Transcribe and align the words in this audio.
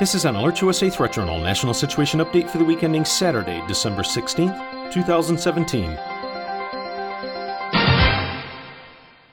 This 0.00 0.14
is 0.14 0.24
an 0.24 0.34
Alerts 0.34 0.62
USA 0.62 0.88
Threat 0.88 1.12
Journal 1.12 1.38
National 1.38 1.74
Situation 1.74 2.20
Update 2.20 2.48
for 2.48 2.56
the 2.56 2.64
week 2.64 2.84
ending 2.84 3.04
Saturday, 3.04 3.62
December 3.68 4.00
16th, 4.00 4.90
2017. 4.90 5.94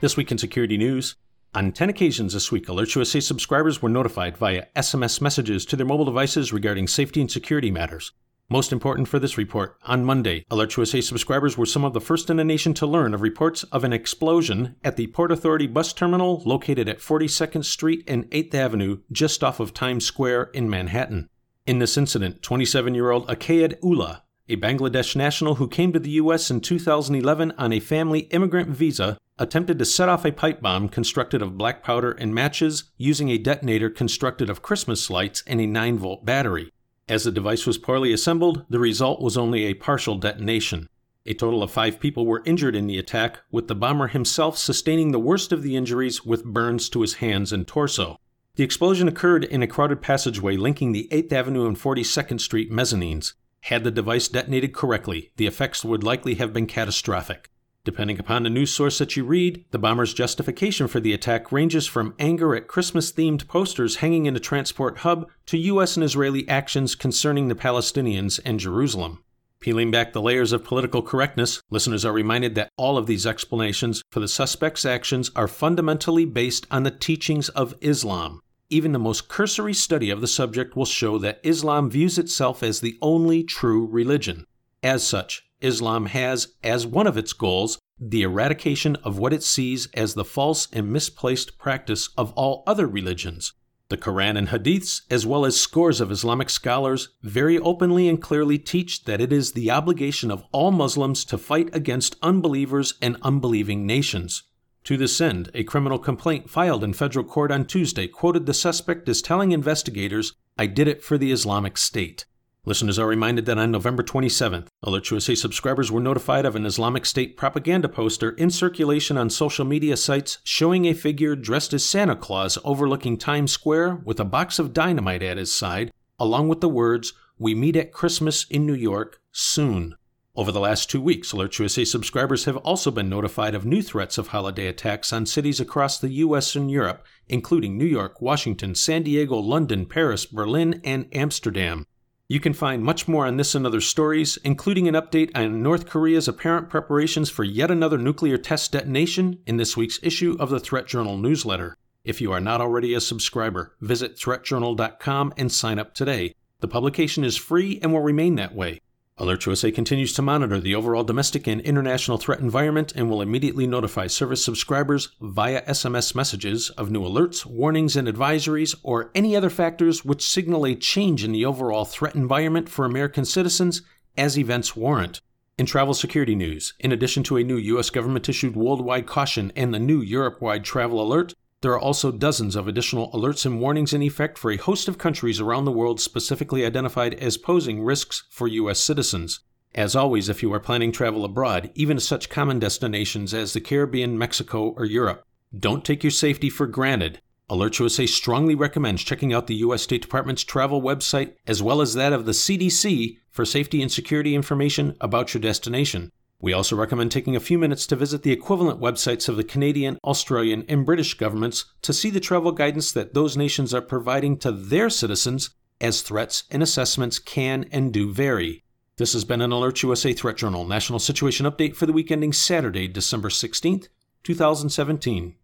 This 0.00 0.16
week 0.16 0.32
in 0.32 0.38
security 0.38 0.76
news. 0.76 1.14
On 1.54 1.70
10 1.70 1.88
occasions 1.88 2.32
this 2.32 2.50
week, 2.50 2.66
Alerts 2.66 2.96
USA 2.96 3.20
subscribers 3.20 3.80
were 3.80 3.88
notified 3.88 4.36
via 4.38 4.66
SMS 4.74 5.20
messages 5.20 5.64
to 5.66 5.76
their 5.76 5.86
mobile 5.86 6.04
devices 6.04 6.52
regarding 6.52 6.88
safety 6.88 7.20
and 7.20 7.30
security 7.30 7.70
matters. 7.70 8.10
Most 8.48 8.72
important 8.72 9.08
for 9.08 9.18
this 9.18 9.36
report, 9.36 9.76
on 9.86 10.04
Monday, 10.04 10.44
Alerts 10.52 10.76
USA 10.76 11.00
subscribers 11.00 11.58
were 11.58 11.66
some 11.66 11.84
of 11.84 11.94
the 11.94 12.00
first 12.00 12.30
in 12.30 12.36
the 12.36 12.44
nation 12.44 12.74
to 12.74 12.86
learn 12.86 13.12
of 13.12 13.20
reports 13.20 13.64
of 13.64 13.82
an 13.82 13.92
explosion 13.92 14.76
at 14.84 14.94
the 14.94 15.08
Port 15.08 15.32
Authority 15.32 15.66
bus 15.66 15.92
terminal 15.92 16.44
located 16.46 16.88
at 16.88 17.00
42nd 17.00 17.64
Street 17.64 18.04
and 18.06 18.30
8th 18.30 18.54
Avenue, 18.54 18.98
just 19.10 19.42
off 19.42 19.58
of 19.58 19.74
Times 19.74 20.06
Square 20.06 20.50
in 20.54 20.70
Manhattan. 20.70 21.28
In 21.66 21.80
this 21.80 21.96
incident, 21.96 22.40
27 22.40 22.94
year 22.94 23.10
old 23.10 23.26
Akayed 23.26 23.82
Ullah, 23.82 24.22
a 24.48 24.54
Bangladesh 24.54 25.16
national 25.16 25.56
who 25.56 25.66
came 25.66 25.92
to 25.92 25.98
the 25.98 26.10
U.S. 26.10 26.48
in 26.48 26.60
2011 26.60 27.50
on 27.58 27.72
a 27.72 27.80
family 27.80 28.20
immigrant 28.30 28.68
visa, 28.68 29.18
attempted 29.40 29.76
to 29.80 29.84
set 29.84 30.08
off 30.08 30.24
a 30.24 30.30
pipe 30.30 30.60
bomb 30.60 30.88
constructed 30.88 31.42
of 31.42 31.58
black 31.58 31.82
powder 31.82 32.12
and 32.12 32.32
matches 32.32 32.84
using 32.96 33.28
a 33.28 33.38
detonator 33.38 33.90
constructed 33.90 34.48
of 34.48 34.62
Christmas 34.62 35.10
lights 35.10 35.42
and 35.48 35.60
a 35.60 35.66
9 35.66 35.98
volt 35.98 36.24
battery. 36.24 36.70
As 37.08 37.22
the 37.22 37.30
device 37.30 37.66
was 37.66 37.78
poorly 37.78 38.12
assembled, 38.12 38.64
the 38.68 38.80
result 38.80 39.22
was 39.22 39.36
only 39.36 39.64
a 39.64 39.74
partial 39.74 40.16
detonation. 40.16 40.88
A 41.24 41.34
total 41.34 41.62
of 41.62 41.70
five 41.70 42.00
people 42.00 42.26
were 42.26 42.42
injured 42.44 42.74
in 42.74 42.88
the 42.88 42.98
attack, 42.98 43.40
with 43.50 43.68
the 43.68 43.76
bomber 43.76 44.08
himself 44.08 44.58
sustaining 44.58 45.12
the 45.12 45.20
worst 45.20 45.52
of 45.52 45.62
the 45.62 45.76
injuries 45.76 46.24
with 46.24 46.44
burns 46.44 46.88
to 46.88 47.02
his 47.02 47.14
hands 47.14 47.52
and 47.52 47.66
torso. 47.66 48.18
The 48.56 48.64
explosion 48.64 49.06
occurred 49.06 49.44
in 49.44 49.62
a 49.62 49.68
crowded 49.68 50.02
passageway 50.02 50.56
linking 50.56 50.90
the 50.90 51.08
8th 51.12 51.32
Avenue 51.32 51.66
and 51.66 51.76
42nd 51.76 52.40
Street 52.40 52.72
mezzanines. 52.72 53.34
Had 53.62 53.84
the 53.84 53.90
device 53.92 54.26
detonated 54.26 54.72
correctly, 54.72 55.30
the 55.36 55.46
effects 55.46 55.84
would 55.84 56.02
likely 56.02 56.34
have 56.34 56.52
been 56.52 56.66
catastrophic. 56.66 57.50
Depending 57.86 58.18
upon 58.18 58.42
the 58.42 58.50
news 58.50 58.72
source 58.72 58.98
that 58.98 59.14
you 59.14 59.22
read, 59.22 59.64
the 59.70 59.78
bomber's 59.78 60.12
justification 60.12 60.88
for 60.88 60.98
the 60.98 61.12
attack 61.12 61.52
ranges 61.52 61.86
from 61.86 62.16
anger 62.18 62.56
at 62.56 62.66
Christmas 62.66 63.12
themed 63.12 63.46
posters 63.46 63.98
hanging 63.98 64.26
in 64.26 64.34
a 64.34 64.40
transport 64.40 64.98
hub 64.98 65.30
to 65.46 65.56
U.S. 65.56 65.96
and 65.96 66.02
Israeli 66.02 66.48
actions 66.48 66.96
concerning 66.96 67.46
the 67.46 67.54
Palestinians 67.54 68.40
and 68.44 68.58
Jerusalem. 68.58 69.22
Peeling 69.60 69.92
back 69.92 70.12
the 70.12 70.20
layers 70.20 70.50
of 70.50 70.64
political 70.64 71.00
correctness, 71.00 71.62
listeners 71.70 72.04
are 72.04 72.12
reminded 72.12 72.56
that 72.56 72.72
all 72.76 72.98
of 72.98 73.06
these 73.06 73.24
explanations 73.24 74.02
for 74.10 74.18
the 74.18 74.26
suspect's 74.26 74.84
actions 74.84 75.30
are 75.36 75.46
fundamentally 75.46 76.24
based 76.24 76.66
on 76.72 76.82
the 76.82 76.90
teachings 76.90 77.50
of 77.50 77.76
Islam. 77.80 78.40
Even 78.68 78.90
the 78.90 78.98
most 78.98 79.28
cursory 79.28 79.74
study 79.74 80.10
of 80.10 80.20
the 80.20 80.26
subject 80.26 80.74
will 80.74 80.86
show 80.86 81.18
that 81.18 81.38
Islam 81.44 81.88
views 81.88 82.18
itself 82.18 82.64
as 82.64 82.80
the 82.80 82.98
only 83.00 83.44
true 83.44 83.86
religion. 83.86 84.44
As 84.82 85.06
such, 85.06 85.45
Islam 85.60 86.06
has, 86.06 86.48
as 86.62 86.86
one 86.86 87.06
of 87.06 87.16
its 87.16 87.32
goals, 87.32 87.78
the 87.98 88.22
eradication 88.22 88.96
of 88.96 89.18
what 89.18 89.32
it 89.32 89.42
sees 89.42 89.88
as 89.94 90.14
the 90.14 90.24
false 90.24 90.68
and 90.72 90.92
misplaced 90.92 91.58
practice 91.58 92.10
of 92.16 92.32
all 92.32 92.62
other 92.66 92.86
religions. 92.86 93.54
The 93.88 93.96
Quran 93.96 94.36
and 94.36 94.48
Hadiths, 94.48 95.02
as 95.10 95.24
well 95.24 95.46
as 95.46 95.58
scores 95.58 96.00
of 96.00 96.10
Islamic 96.10 96.50
scholars, 96.50 97.10
very 97.22 97.56
openly 97.58 98.08
and 98.08 98.20
clearly 98.20 98.58
teach 98.58 99.04
that 99.04 99.20
it 99.20 99.32
is 99.32 99.52
the 99.52 99.70
obligation 99.70 100.30
of 100.30 100.44
all 100.50 100.72
Muslims 100.72 101.24
to 101.26 101.38
fight 101.38 101.70
against 101.72 102.16
unbelievers 102.20 102.94
and 103.00 103.16
unbelieving 103.22 103.86
nations. 103.86 104.42
To 104.84 104.96
this 104.96 105.20
end, 105.20 105.50
a 105.54 105.64
criminal 105.64 105.98
complaint 105.98 106.50
filed 106.50 106.84
in 106.84 106.94
federal 106.94 107.24
court 107.24 107.50
on 107.50 107.64
Tuesday 107.64 108.08
quoted 108.08 108.46
the 108.46 108.54
suspect 108.54 109.08
as 109.08 109.22
telling 109.22 109.52
investigators, 109.52 110.32
I 110.58 110.66
did 110.66 110.88
it 110.88 111.02
for 111.02 111.16
the 111.16 111.32
Islamic 111.32 111.78
State. 111.78 112.24
Listeners 112.68 112.98
are 112.98 113.06
reminded 113.06 113.46
that 113.46 113.58
on 113.58 113.70
November 113.70 114.02
27th, 114.02 114.66
Alerts 114.84 115.12
USA 115.12 115.36
subscribers 115.36 115.92
were 115.92 116.00
notified 116.00 116.44
of 116.44 116.56
an 116.56 116.66
Islamic 116.66 117.06
State 117.06 117.36
propaganda 117.36 117.88
poster 117.88 118.30
in 118.30 118.50
circulation 118.50 119.16
on 119.16 119.30
social 119.30 119.64
media 119.64 119.96
sites 119.96 120.38
showing 120.42 120.84
a 120.84 120.92
figure 120.92 121.36
dressed 121.36 121.72
as 121.72 121.88
Santa 121.88 122.16
Claus 122.16 122.58
overlooking 122.64 123.18
Times 123.18 123.52
Square 123.52 124.00
with 124.04 124.18
a 124.18 124.24
box 124.24 124.58
of 124.58 124.72
dynamite 124.72 125.22
at 125.22 125.36
his 125.36 125.56
side, 125.56 125.92
along 126.18 126.48
with 126.48 126.60
the 126.60 126.68
words, 126.68 127.12
We 127.38 127.54
meet 127.54 127.76
at 127.76 127.92
Christmas 127.92 128.44
in 128.50 128.66
New 128.66 128.74
York 128.74 129.20
soon. 129.30 129.94
Over 130.34 130.50
the 130.50 130.58
last 130.58 130.90
two 130.90 131.00
weeks, 131.00 131.30
Alerts 131.30 131.60
USA 131.60 131.84
subscribers 131.84 132.46
have 132.46 132.56
also 132.56 132.90
been 132.90 133.08
notified 133.08 133.54
of 133.54 133.64
new 133.64 133.80
threats 133.80 134.18
of 134.18 134.28
holiday 134.28 134.66
attacks 134.66 135.12
on 135.12 135.26
cities 135.26 135.60
across 135.60 136.00
the 136.00 136.10
US 136.14 136.56
and 136.56 136.68
Europe, 136.68 137.06
including 137.28 137.78
New 137.78 137.86
York, 137.86 138.20
Washington, 138.20 138.74
San 138.74 139.04
Diego, 139.04 139.36
London, 139.36 139.86
Paris, 139.86 140.26
Berlin, 140.26 140.80
and 140.82 141.06
Amsterdam. 141.12 141.86
You 142.28 142.40
can 142.40 142.54
find 142.54 142.82
much 142.82 143.06
more 143.06 143.24
on 143.24 143.36
this 143.36 143.54
and 143.54 143.64
other 143.64 143.80
stories, 143.80 144.36
including 144.42 144.88
an 144.88 144.94
update 144.94 145.30
on 145.36 145.62
North 145.62 145.86
Korea's 145.86 146.26
apparent 146.26 146.68
preparations 146.68 147.30
for 147.30 147.44
yet 147.44 147.70
another 147.70 147.98
nuclear 147.98 148.36
test 148.36 148.72
detonation 148.72 149.38
in 149.46 149.58
this 149.58 149.76
week's 149.76 150.00
issue 150.02 150.36
of 150.40 150.50
the 150.50 150.58
Threat 150.58 150.88
Journal 150.88 151.18
newsletter. 151.18 151.76
If 152.04 152.20
you 152.20 152.32
are 152.32 152.40
not 152.40 152.60
already 152.60 152.94
a 152.94 153.00
subscriber, 153.00 153.76
visit 153.80 154.16
threatjournal.com 154.16 155.34
and 155.36 155.52
sign 155.52 155.78
up 155.78 155.94
today. 155.94 156.34
The 156.58 156.68
publication 156.68 157.22
is 157.22 157.36
free 157.36 157.78
and 157.80 157.92
will 157.92 158.00
remain 158.00 158.34
that 158.36 158.56
way. 158.56 158.80
Alerts 159.18 159.46
USA 159.46 159.70
continues 159.70 160.12
to 160.12 160.20
monitor 160.20 160.60
the 160.60 160.74
overall 160.74 161.02
domestic 161.02 161.46
and 161.46 161.62
international 161.62 162.18
threat 162.18 162.40
environment 162.40 162.92
and 162.94 163.08
will 163.08 163.22
immediately 163.22 163.66
notify 163.66 164.06
service 164.06 164.44
subscribers 164.44 165.08
via 165.22 165.62
SMS 165.62 166.14
messages 166.14 166.68
of 166.70 166.90
new 166.90 167.00
alerts, 167.00 167.46
warnings, 167.46 167.96
and 167.96 168.06
advisories, 168.06 168.74
or 168.82 169.10
any 169.14 169.34
other 169.34 169.48
factors 169.48 170.04
which 170.04 170.28
signal 170.28 170.66
a 170.66 170.74
change 170.74 171.24
in 171.24 171.32
the 171.32 171.46
overall 171.46 171.86
threat 171.86 172.14
environment 172.14 172.68
for 172.68 172.84
American 172.84 173.24
citizens 173.24 173.80
as 174.18 174.36
events 174.36 174.76
warrant. 174.76 175.22
In 175.56 175.64
travel 175.64 175.94
security 175.94 176.34
news, 176.34 176.74
in 176.78 176.92
addition 176.92 177.22
to 177.22 177.38
a 177.38 177.42
new 177.42 177.56
U.S. 177.56 177.88
government 177.88 178.28
issued 178.28 178.54
worldwide 178.54 179.06
caution 179.06 179.50
and 179.56 179.72
the 179.72 179.78
new 179.78 180.02
Europe 180.02 180.42
wide 180.42 180.62
travel 180.62 181.00
alert, 181.00 181.32
there 181.62 181.72
are 181.72 181.80
also 181.80 182.12
dozens 182.12 182.54
of 182.54 182.68
additional 182.68 183.10
alerts 183.12 183.46
and 183.46 183.60
warnings 183.60 183.92
in 183.92 184.02
effect 184.02 184.36
for 184.36 184.50
a 184.50 184.56
host 184.56 184.88
of 184.88 184.98
countries 184.98 185.40
around 185.40 185.64
the 185.64 185.72
world 185.72 186.00
specifically 186.00 186.64
identified 186.66 187.14
as 187.14 187.36
posing 187.36 187.82
risks 187.82 188.24
for 188.30 188.46
U.S. 188.46 188.78
citizens. 188.78 189.40
As 189.74 189.96
always, 189.96 190.28
if 190.28 190.42
you 190.42 190.52
are 190.52 190.60
planning 190.60 190.92
travel 190.92 191.24
abroad, 191.24 191.70
even 191.74 191.96
to 191.96 192.00
such 192.00 192.30
common 192.30 192.58
destinations 192.58 193.34
as 193.34 193.52
the 193.52 193.60
Caribbean, 193.60 194.16
Mexico, 194.18 194.74
or 194.76 194.84
Europe, 194.84 195.24
don't 195.58 195.84
take 195.84 196.02
your 196.02 196.10
safety 196.10 196.50
for 196.50 196.66
granted. 196.66 197.20
Alerts 197.50 197.78
USA 197.78 198.06
strongly 198.06 198.54
recommends 198.54 199.04
checking 199.04 199.32
out 199.32 199.46
the 199.46 199.56
U.S. 199.56 199.82
State 199.82 200.02
Department's 200.02 200.44
travel 200.44 200.82
website 200.82 201.34
as 201.46 201.62
well 201.62 201.80
as 201.80 201.94
that 201.94 202.12
of 202.12 202.26
the 202.26 202.32
CDC 202.32 203.18
for 203.30 203.44
safety 203.44 203.82
and 203.82 203.92
security 203.92 204.34
information 204.34 204.96
about 205.00 205.32
your 205.32 205.40
destination. 205.40 206.10
We 206.40 206.52
also 206.52 206.76
recommend 206.76 207.12
taking 207.12 207.34
a 207.34 207.40
few 207.40 207.58
minutes 207.58 207.86
to 207.86 207.96
visit 207.96 208.22
the 208.22 208.32
equivalent 208.32 208.78
websites 208.80 209.28
of 209.28 209.36
the 209.36 209.44
Canadian, 209.44 209.98
Australian, 210.04 210.64
and 210.68 210.84
British 210.84 211.14
governments 211.14 211.64
to 211.82 211.94
see 211.94 212.10
the 212.10 212.20
travel 212.20 212.52
guidance 212.52 212.92
that 212.92 213.14
those 213.14 213.36
nations 213.36 213.72
are 213.72 213.80
providing 213.80 214.36
to 214.38 214.52
their 214.52 214.90
citizens, 214.90 215.50
as 215.80 216.02
threats 216.02 216.44
and 216.50 216.62
assessments 216.62 217.18
can 217.18 217.64
and 217.72 217.92
do 217.92 218.12
vary. 218.12 218.64
This 218.98 219.12
has 219.12 219.24
been 219.24 219.42
an 219.42 219.50
Alerts 219.50 219.82
USA 219.82 220.12
Threat 220.12 220.36
Journal 220.36 220.66
National 220.66 220.98
Situation 220.98 221.46
Update 221.46 221.74
for 221.74 221.86
the 221.86 221.92
week 221.92 222.10
ending 222.10 222.32
Saturday, 222.32 222.88
December 222.88 223.28
16th, 223.28 223.88
2017. 224.22 225.34